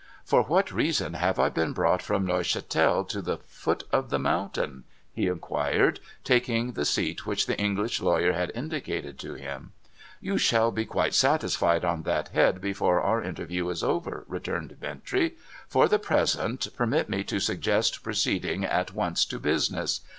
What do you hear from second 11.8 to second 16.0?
on that head before our interview is over,' returned Bintrey.' For the